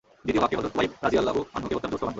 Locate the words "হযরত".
0.57-0.71